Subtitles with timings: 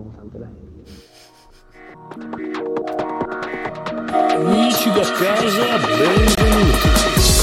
[0.00, 0.66] avançado pela rede.
[4.50, 7.35] Mística Casa é Benvenuto.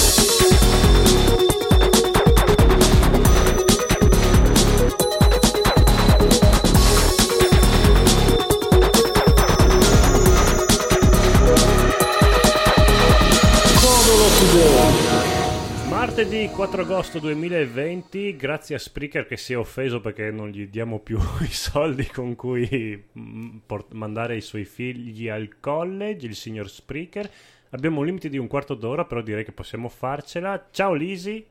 [16.06, 21.00] Martedì 4 agosto 2020, grazie a Spreaker che si è offeso perché non gli diamo
[21.00, 26.70] più i soldi con cui mm, port- mandare i suoi figli al college, il signor
[26.70, 27.32] Spreaker.
[27.70, 30.68] Abbiamo un limite di un quarto d'ora, però direi che possiamo farcela.
[30.72, 31.48] Ciao Lisi.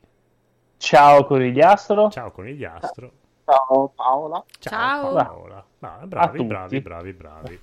[0.76, 2.10] Ciao Conigliastro.
[2.10, 3.12] Ciao Conigliastro.
[3.46, 4.44] Ciao Paola.
[4.58, 5.14] Ciao, Ciao.
[5.14, 5.66] Paola.
[5.78, 6.46] No, bravi, tutti.
[6.46, 7.60] bravi, bravi, bravi.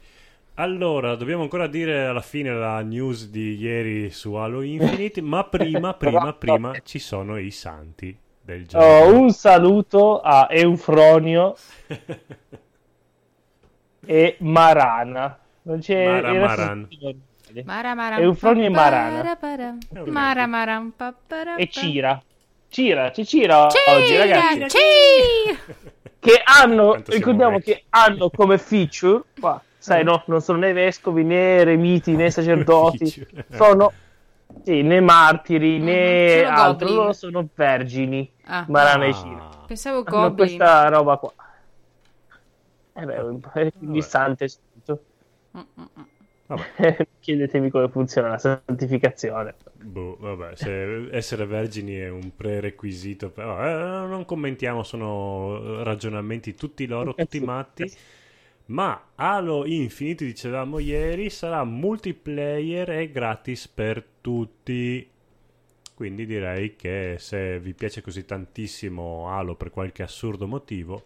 [0.60, 5.94] Allora, dobbiamo ancora dire alla fine la news di ieri su Halo Infinite, ma prima,
[5.94, 8.84] prima, prima ci sono i santi del gioco.
[8.84, 11.56] Oh, un saluto a Eufronio
[14.06, 15.40] e Marana.
[15.62, 16.88] Non c'è Mara Maran.
[17.64, 19.38] Mara Eufronio e Marana.
[20.08, 20.48] Mara
[21.26, 21.70] para, E.
[21.70, 22.22] Cira.
[22.68, 24.78] Cira, c'è Cira oggi, Cira, ragazzi.
[24.78, 25.58] Cira.
[26.20, 27.72] Che hanno, ricordiamo vecchi.
[27.72, 33.16] che hanno come feature, qua, sai no, non sono né vescovi né eremiti né sacerdoti,
[33.48, 33.94] sono
[34.64, 36.96] sì, né martiri Mhm, né sono altro, goblin.
[36.96, 39.12] loro sono vergini, Ah, Marana e.
[39.12, 40.36] Ah, pensavo Hanno Goblin.
[40.36, 41.34] questa roba qua.
[42.96, 43.16] Eh beh,
[43.54, 44.10] è quindi Vabbè.
[44.10, 45.06] santo e santo.
[47.20, 49.56] Chiedetemi come funziona la santificazione.
[49.74, 56.86] boh, vabbè, se essere vergini è un prerequisito, però eh, non commentiamo, sono ragionamenti tutti
[56.88, 57.92] loro, tutti matti.
[58.70, 65.10] Ma Halo Infinite, dicevamo ieri, sarà multiplayer e gratis per tutti.
[65.96, 71.02] Quindi direi che se vi piace così tantissimo Halo per qualche assurdo motivo,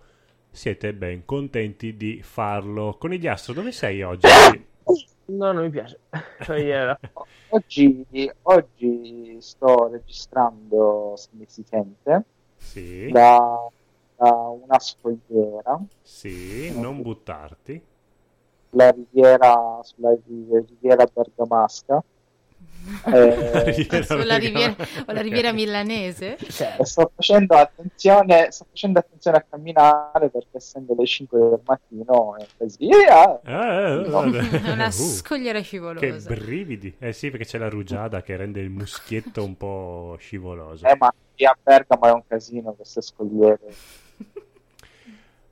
[0.52, 2.98] siete ben contenti di farlo.
[3.00, 4.28] Conigliastro, dove sei oggi?
[5.26, 6.00] No, non mi piace.
[6.44, 6.98] Cioè,
[7.48, 8.06] Oggi,
[8.42, 12.26] oggi sto registrando, se mi si sente,
[12.58, 13.70] Sì, da
[14.32, 17.82] una scogliera, sì, non buttarti.
[18.72, 22.04] la riviera, sulla riviera bergamasca.
[23.10, 24.76] Eh, Sulla riviera,
[25.08, 26.38] o la riviera milanese.
[26.50, 32.36] cioè, sto facendo attenzione, sto facendo attenzione a camminare perché essendo le 5 del mattino
[32.38, 32.90] è così.
[32.90, 34.22] eh, Eh, No.
[34.74, 36.30] una Uh, scogliera che scivolosa.
[36.30, 36.96] brividi.
[37.00, 40.86] Eh sì, perché c'è la rugiada che rende il muschietto un po' scivoloso.
[40.86, 43.60] eh, ma qui a Bergamo è un casino queste scogliere.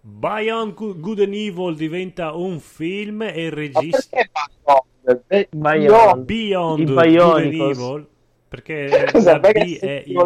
[0.03, 4.29] Beyond Good and Evil diventa un film e il Ma regista perché
[4.62, 5.19] Beyond?
[5.29, 6.17] Beh, Beyond.
[6.19, 7.53] io- Beyond I Good and.
[7.53, 8.07] Evil
[8.47, 10.23] perché Cosa la B è il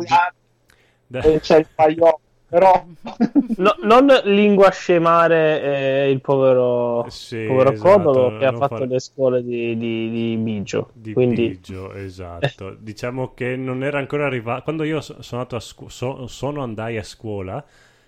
[1.08, 2.16] da- e c'è il Beyond,
[2.48, 2.86] però
[3.58, 5.62] no- non lingua scemare
[6.06, 10.10] eh, il povero, Sì, povero esatto, Codolo che ha fatto fare- le scuole di, di,
[10.10, 10.90] di Biggio.
[10.94, 12.76] di Quindi, Biggio, esatto.
[12.80, 16.64] diciamo che non era ancora arrivato quando io so- sono andato a scu- so- sono
[16.64, 17.64] andai a scuola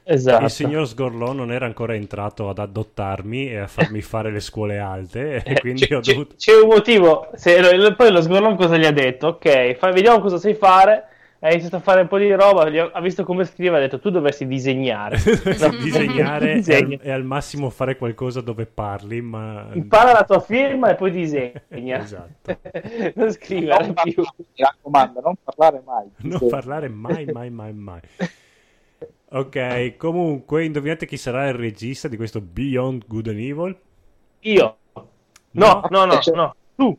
[0.08, 0.44] esatto.
[0.44, 4.80] il signor Sgorlò non era ancora entrato ad adottarmi e a farmi fare le scuole
[4.80, 7.30] alte e Eh, quindi c'è, ho dovuto c'è un motivo.
[7.36, 7.60] Se,
[7.96, 9.28] poi lo sgorlon cosa gli ha detto?
[9.28, 11.04] Ok, fai- vediamo cosa sai fare.
[11.40, 12.64] Ha iniziato a fare un po' di roba.
[12.92, 13.78] ha, visto come scrive.
[13.78, 15.18] Ha detto: Tu dovresti disegnare.
[15.84, 20.90] Disegnare e al, e al massimo fare qualcosa dove parli, ma Impara la tua firma
[20.90, 22.00] e poi disegna.
[22.02, 22.58] Esatto.
[23.14, 24.24] non scrivere non più.
[24.36, 26.08] mi raccomando, non parlare mai.
[26.22, 28.00] non parlare mai, mai, mai, mai.
[29.30, 33.78] Ok, comunque, indovinate chi sarà il regista di questo Beyond Good and Evil?
[34.42, 34.78] Io.
[35.52, 36.56] No, no, no, Cioè- no.
[36.76, 36.98] Tu.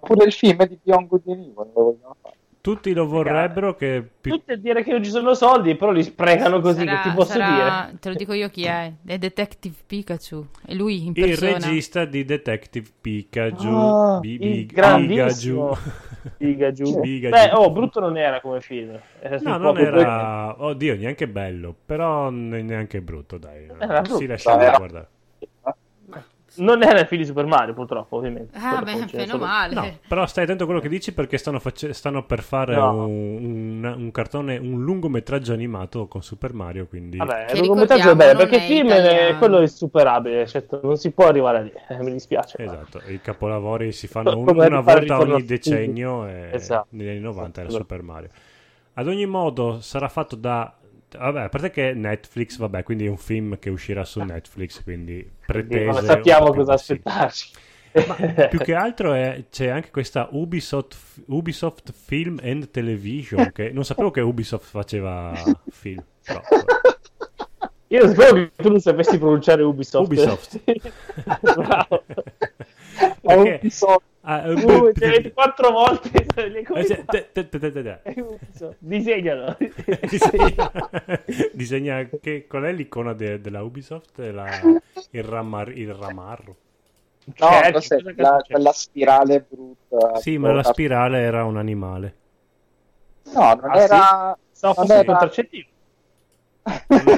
[0.00, 2.36] Pure il film di Beyond Good and Evil lo fare.
[2.60, 6.60] Tutti lo vorrebbero che Tutti a dire che non ci sono soldi, però li sprecano
[6.60, 6.80] così.
[6.84, 8.92] Sarà- che ti posso sarà- Te lo dico io chi è.
[9.06, 10.46] È Detective Pikachu.
[10.66, 11.52] È lui in il persona.
[11.58, 15.78] regista di Detective Pikachu, Ah, Bi- il grandissimo Bigaju.
[16.38, 16.72] Dire?
[16.72, 17.00] Giù.
[17.00, 17.34] Bigaju.
[17.34, 18.98] Beh, oh, brutto non era come film.
[19.20, 23.66] Era No, non era, oddio, neanche bello, però ne- neanche brutto, dai.
[23.78, 24.26] Era si brutto.
[24.26, 25.08] lasciava guardare.
[26.56, 28.56] Non era il film di Super Mario, purtroppo, ovviamente.
[28.58, 29.74] Ah, beh, meno sono- male.
[29.74, 33.04] No, però stai attento a quello che dici perché stanno, face- stanno per fare No.
[33.06, 37.18] un, un- un cartone, un lungometraggio animato con Super Mario, quindi...
[37.18, 40.96] Vabbè, Che il lungometraggio è bello perché il film è, quello è superabile, certo, non
[40.96, 42.56] si può arrivare lì, eh, mi dispiace.
[42.64, 46.86] ma- Esatto, i capolavori si fanno un- una volta ogni decennio e Esatto.
[46.90, 47.82] negli anni 90 era Esatto.
[47.84, 48.28] Super Mario.
[48.94, 50.74] Ad ogni modo sarà fatto da...
[51.16, 55.28] Vabbè, a parte che Netflix, vabbè, quindi è un film che uscirà su Netflix, quindi
[55.46, 55.84] pretese...
[55.84, 57.50] non sappiamo cosa aspettarci.
[58.50, 64.10] Più che altro è- c'è anche questa Ubisoft, Ubisoft Film and Television, che non sapevo
[64.10, 65.32] che Ubisoft faceva
[65.70, 66.04] film.
[66.22, 66.40] però,
[67.90, 70.04] Io spero che tu non sapessi pronunciare Ubisoft.
[70.06, 70.60] Ubisoft.
[71.40, 72.04] Bravo.
[73.22, 77.72] Ma Perché Ubisoft, Ah, eh, c'è 24 volte le eh, cose te- te- te- te-
[77.72, 78.02] te- te.
[78.02, 78.76] È Ubisoft.
[78.78, 79.56] Disegnalo.
[81.54, 84.20] Disegna, che, qual è l'icona de- della Ubisoft?
[84.20, 84.48] È la-
[85.12, 86.56] il, ramar- il ramarro.
[87.24, 88.02] no, Certo, cos'è?
[88.02, 90.16] cosa La- quella spirale brutta.
[90.16, 92.14] Sì, ma la spirale era un animale.
[93.32, 94.38] No, non Ah, era...
[94.50, 95.68] Stavo non fosse era- contraccettivo.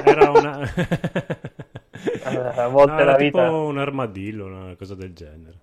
[0.05, 0.61] Era una...
[0.73, 5.59] Eh, a volte No, era la tipo vita- un armadillo, una cosa del genere.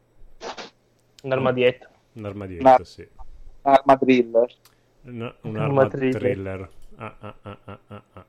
[1.22, 1.86] Un armadietto.
[2.14, 3.06] Un armadietto, Ma- sì.
[3.62, 4.46] Arma Driller.
[5.02, 6.20] Un, un Arma arma thriller.
[6.20, 6.68] thriller.
[6.96, 8.24] Ah, ah, ah, ah, ah, ah.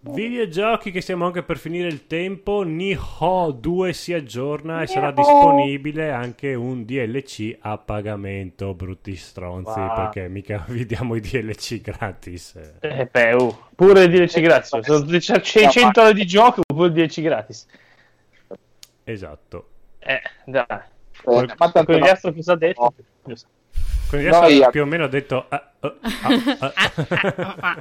[0.00, 2.62] Videogiochi che stiamo anche per finire il tempo.
[2.62, 8.74] Niho 2 si aggiorna e sarà disponibile anche un DLC a pagamento.
[8.74, 9.94] Brutti stronzi, Wow.
[9.96, 12.54] perché mica vi diamo i DLC gratis.
[12.80, 13.00] eh.
[13.00, 14.78] Eh, beh, uh, pure il DLC gratis.
[14.78, 17.66] Sono 600 ore di gioco oppure il DLC gratis.
[19.04, 19.68] Esatto.
[19.98, 20.66] Eh, dai.
[21.26, 22.06] Eh, ma tanto no.
[22.32, 22.94] cosa ha detto?
[24.08, 25.46] Quindi Noi adesso a- più o meno ha detto...
[25.48, 25.92] ah, ah,
[26.58, 26.72] ah,
[27.60, 27.80] ah.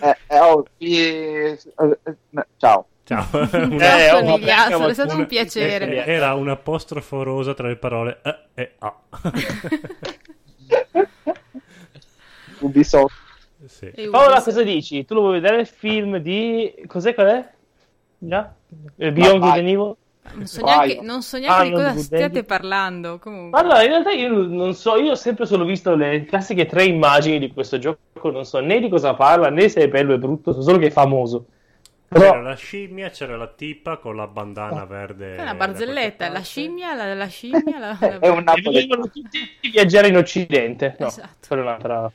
[0.00, 2.86] Eh, eh, oh, eh, eh, ciao.
[3.04, 3.26] Ciao.
[3.50, 6.04] Eh, Una- oh, Conigliastro, vabbè, è stato un piacere.
[6.04, 8.94] Eh, Era un apostrofo rosa tra le parole eh e a.
[12.60, 13.26] Ubisoft.
[13.66, 13.90] Sì.
[14.10, 15.04] Paola, cosa dici?
[15.04, 16.72] Tu lo vuoi vedere il film di...
[16.86, 17.48] Cos'è qual è?
[18.18, 18.54] Già?
[18.96, 19.96] Eh, Beyond Good and Evil?
[20.34, 23.18] Non so neanche, non so neanche Ah, di cosa stiate parlando.
[23.18, 23.58] Comunque.
[23.60, 27.38] Allora, in realtà io non so, io ho sempre solo visto le classiche tre immagini
[27.38, 30.52] di questo gioco, non so né di cosa parla, né se è bello o brutto,
[30.52, 31.46] so solo che è famoso.
[32.10, 35.36] C'era Però, la scimmia, c'era la tipa con la bandana verde.
[35.36, 38.62] È una barzelletta, la scimmia, la, la scimmia, la, È un e napoletano.
[38.62, 39.38] volevano tutti
[39.70, 40.96] viaggiare in Occidente.
[40.98, 41.46] No, Esatto.
[41.46, 42.12] quella è un'altra...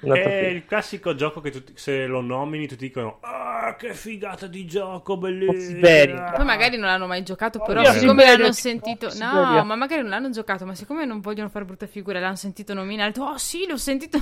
[0.00, 4.66] È il classico gioco che tutti- se lo nomini tutti dicono Ah, che figata di
[4.66, 5.80] gioco, bellissimo.
[5.80, 9.10] Poi magari non l'hanno mai giocato, però Io siccome Siberia, l'hanno sentito...
[9.10, 9.56] Siberia.
[9.56, 12.74] No, ma magari non l'hanno giocato, ma siccome non vogliono fare brutta figura, l'hanno sentito
[12.74, 14.18] nominare, detto, oh sì, l'ho sentito...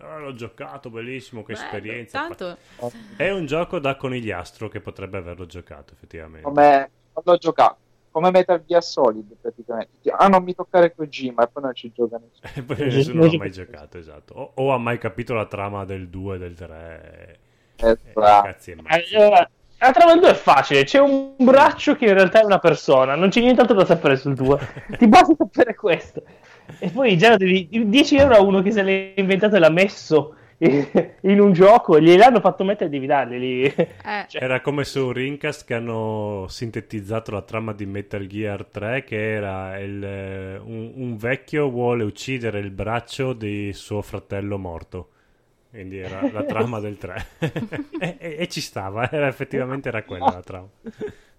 [0.00, 2.20] Ah, l'ho giocato, bellissimo, che Bello, esperienza.
[2.20, 2.56] Tanto...
[3.16, 6.42] È un gioco da conigliastro che potrebbe averlo giocato, effettivamente.
[6.42, 7.76] Come non l'ho giocato.
[8.10, 10.10] Come Metal Gear Solid, praticamente.
[10.10, 12.50] Ah, non mi toccare Kojima e poi non ci gioca nessuno.
[12.54, 14.34] E poi nessuno l'ha mai giocato, esatto.
[14.34, 17.38] O, o ha mai capito la trama del 2 e del 3.
[17.76, 18.70] Esatto.
[18.70, 19.14] e mazzi.
[19.14, 22.58] Allora, la trama del 2 è facile, c'è un braccio che in realtà è una
[22.58, 24.58] persona, non c'è nient'altro da sapere sul 2,
[24.98, 26.22] ti basta sapere questo.
[26.80, 30.34] E poi già devi 10 euro a uno che se l'è inventato e l'ha messo
[31.22, 33.62] in un gioco, gliel'hanno fatto mettere devi darli lì.
[33.64, 33.88] Eh,
[34.28, 39.34] Cioè, Era come su Rincast che hanno sintetizzato la trama di Metal Gear 3 che
[39.34, 45.10] era il, eh, un, un vecchio vuole uccidere il braccio di suo fratello morto.
[45.70, 47.26] Quindi era la trama del 3.
[48.00, 50.68] e, e- e ci stava, era, effettivamente era quella la trama.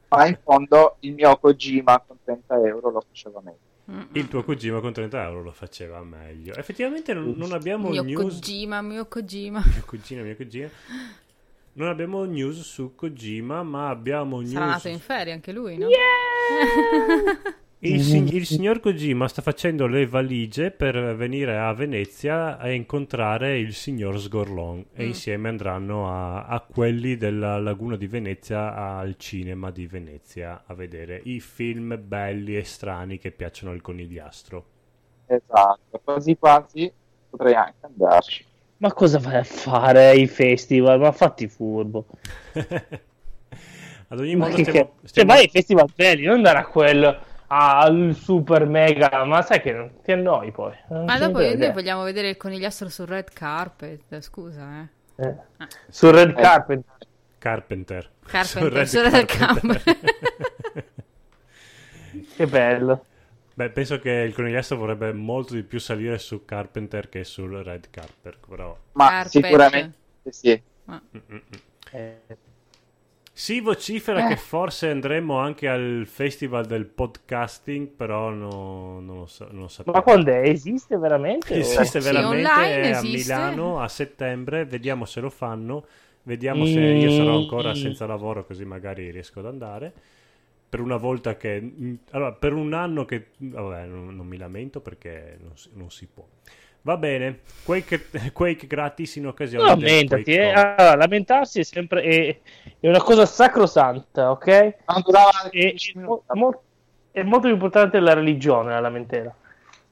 [0.10, 3.69] Ma in fondo il mio Kojima con 30 euro lo faceva meglio.
[4.14, 6.56] Il tuo Kojima con 30 euro lo faceva meglio.
[6.56, 8.36] Effettivamente non, non abbiamo mio news...
[8.36, 9.64] Kojima, mio Kojima.
[9.66, 10.70] Mio cugino, mia cugina.
[11.74, 14.54] Non abbiamo news su Kojima, ma abbiamo news...
[14.54, 15.88] Sarà nato in ferie anche lui, no?
[17.82, 23.58] Il, sig- il signor Kojima sta facendo le valigie per venire a Venezia a incontrare
[23.58, 25.08] il signor Sgorlon e Mm.
[25.08, 31.22] insieme andranno a, a quelli della Laguna di Venezia al cinema di Venezia a vedere
[31.24, 34.66] i film belli e strani che piacciono al conigliastro.
[35.28, 36.92] Esatto, quasi quasi
[37.30, 38.46] potrei anche andarci.
[38.78, 41.00] ma cosa vai a fare ai festival?
[41.00, 42.08] Ma fatti furbo.
[44.12, 47.28] Ad ogni Ma modo stiamo, Cioè, stiamo- vai ai festival belli, non andare a quello
[47.52, 50.74] al super mega, ma sai che non ti annoi poi.
[50.90, 51.74] Non Ma dopo noi vedere.
[51.74, 55.26] vogliamo vedere il conigliastro sul red carpet, scusa, eh.
[55.26, 55.36] Eh.
[55.90, 56.82] Sul red carpet.
[57.40, 58.10] Carpenter.
[58.26, 59.82] Carpenter, Sul sul Red Red Carpenter.
[62.36, 63.06] Che bello.
[63.54, 67.90] Beh, penso che il conigliastro vorrebbe molto di più salire su Carpenter che sul Red
[67.90, 68.78] Carpenter, però...
[68.94, 69.32] Ma Carpet.
[69.32, 69.98] sicuramente
[70.30, 70.62] sì.
[70.90, 71.42] Mm-mm.
[71.92, 72.22] Eh,
[73.40, 74.28] Si vocifera Eh.
[74.28, 79.68] che forse andremo anche al festival del podcasting, però no- non lo, so, non lo
[79.70, 79.98] sappiamo.
[79.98, 80.42] Ma quando è?
[80.50, 81.54] Esiste veramente?
[81.54, 83.34] o- Esiste Sì, veramente online è a esiste.
[83.34, 85.86] Milano a settembre, vediamo se lo fanno,
[86.24, 89.94] vediamo se io sarò ancora senza lavoro così magari riesco ad andare.
[90.68, 91.98] Per una volta che...
[92.12, 93.28] Allora, per un anno che...
[93.38, 96.28] Vabbè, non, non mi lamento perché non si, non si può.
[96.82, 100.52] Va bene, Quake, Quake gratis in occasione del lamentati, eh.
[100.52, 102.40] Allora, lamentarsi è sempre è,
[102.80, 104.76] è una cosa sacrosanta, ok?
[104.88, 106.24] Non durava 10 è, mo-
[107.12, 109.34] è molto più importante la religione, la lamentela.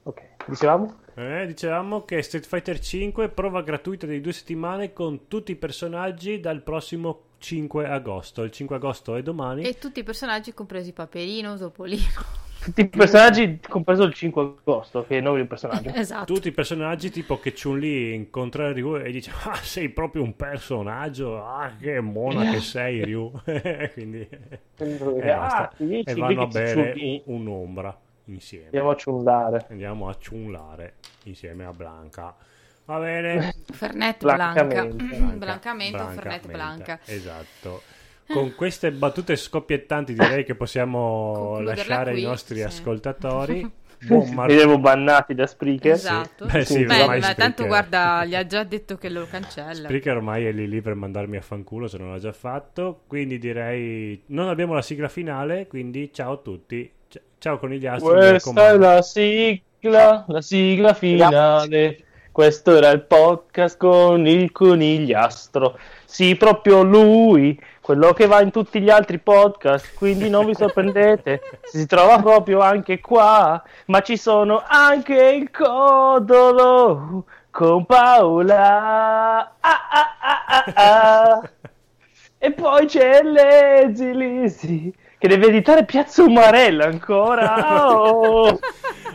[0.04, 1.00] Ok, dicevamo?
[1.16, 6.40] Eh, dicevamo che Street Fighter 5 prova gratuita di due settimane con tutti i personaggi
[6.40, 8.44] dal prossimo 5 agosto.
[8.44, 9.64] Il 5 agosto è domani.
[9.64, 12.46] E tutti i personaggi, compresi Paperino, Topolino.
[12.68, 15.90] Tutti i personaggi, compreso il 5 agosto, che è il nome del personaggio.
[15.96, 16.34] esatto.
[16.34, 21.42] Tutti i personaggi tipo che Chun-Li incontra Ryu e dice ah sei proprio un personaggio,
[21.46, 23.32] ah che mona che sei Ryu.
[23.94, 25.72] Quindi e, Ah, basta.
[25.78, 28.66] ti dici, e vanno a bere un'ombra insieme.
[28.66, 29.66] Andiamo a ciullare.
[29.70, 30.94] Andiamo a ciunlare
[31.24, 32.36] insieme a Blanca.
[32.84, 33.54] Va bene.
[33.72, 34.64] Fernet Blanca.
[34.66, 35.36] Blancamente.
[35.38, 37.00] Blancamento, Fernet Blanca.
[37.06, 37.82] Esatto.
[38.30, 42.64] Con queste battute scoppiettanti direi che possiamo Concluderla lasciare qui, i nostri sì.
[42.64, 43.72] ascoltatori.
[44.00, 45.94] Buon mar- Veniamo bannati da Spreaker.
[45.94, 46.46] Esatto.
[46.46, 49.74] Beh, sì, Beh, ormai ma tanto Spreaker- guarda, gli ha già detto che lo cancella.
[49.74, 53.02] Spreaker ormai è lì lì per mandarmi a fanculo se non l'ha già fatto.
[53.08, 55.66] Quindi direi non abbiamo la sigla finale.
[55.68, 56.92] Quindi ciao a tutti.
[57.40, 58.14] Ciao conigliastri.
[58.14, 62.04] mi Questa è la sigla, la sigla finale.
[62.38, 65.76] Questo era il podcast con il conigliastro.
[66.06, 69.96] Sì, proprio lui, quello che va in tutti gli altri podcast.
[69.96, 73.60] Quindi non vi sorprendete, si trova proprio anche qua.
[73.86, 79.56] Ma ci sono anche il codolo con Paola.
[79.60, 81.50] Ah, ah, ah, ah, ah.
[82.38, 87.84] E poi c'è Lazy Lizzy che deve editare Piazza Umarella ancora.
[87.84, 88.60] Oh,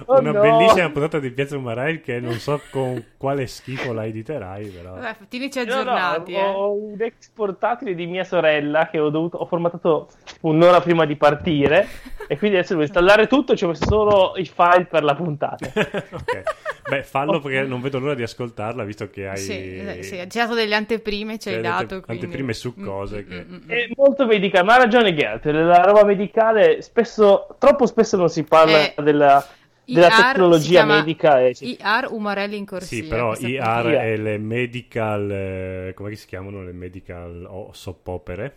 [0.06, 0.40] Oh Una no.
[0.40, 4.94] bellissima puntata di Piazza Umarell che non so con quale schifo la editerai, però.
[4.94, 6.32] Vabbè, tienici No, no, aggiornati.
[6.32, 6.42] eh.
[6.42, 10.09] ho un ex portatile di mia sorella che ho, dovuto, ho formattato
[10.40, 11.87] un'ora prima di partire
[12.26, 15.14] e quindi adesso devo installare tutto e ci ho messo solo i file per la
[15.14, 15.68] puntata.
[15.73, 16.42] ok.
[16.88, 20.26] Beh, fallo perché non vedo l'ora di ascoltarla, visto che hai Sì, eh, sì, ha
[20.26, 21.82] girato delle anteprime, ci Cioè, hai delle dato.
[21.94, 23.71] ante- quindi- anteprime su Mm, cose mm, che- mm, mm, mm.
[23.71, 28.42] È molto medicale, ma ha ragione Gert, la roba medicale spesso, troppo spesso non si
[28.42, 29.46] parla Eh, della,
[29.84, 31.40] della tecnologia medica.
[31.40, 33.02] E IR Umarelli in corsia.
[33.02, 38.56] Sì, però IR e le medical, eh, come si chiamano le medical o soap opere?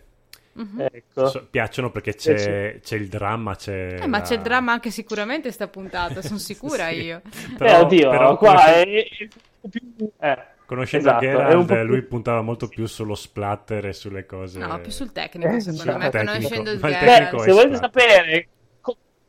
[0.54, 0.86] Mhm.
[0.90, 1.26] Ecco.
[1.28, 4.90] So- piacciono perché c'è, c'è il dramma, c'è Eh, ma la- c'è il dramma anche
[4.90, 7.02] sicuramente sta puntata, sono sicura Sì.
[7.02, 7.20] io.
[7.58, 10.10] Però, eh, oddio, però qua è, è più...
[10.18, 10.54] Eh.
[10.66, 14.58] Conoscendo esatto, Geralt, più- lui puntava molto più sullo splatter e sulle cose...
[14.58, 16.32] No, più sul tecnico, Eh, secondo sì, me, tecnico.
[16.32, 17.40] conoscendo il il Geralt.
[17.40, 18.48] se volete sapere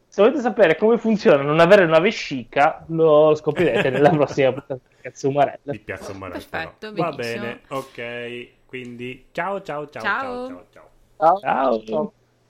[0.10, 4.96] se volete sapere come funziona non avere una vescica lo scoprirete nella prossima puntata di
[5.02, 6.32] Cazzo Umarella di Piazza Umarell.
[6.50, 6.94] Perfetto.
[6.94, 8.48] Va bene, ok.
[8.66, 10.48] Quindi ciao ciao ciao Ciao.
[10.48, 10.90] ciao ciao.
[11.18, 11.40] ciao.
[11.40, 11.84] Ciao.
[11.84, 12.14] ciao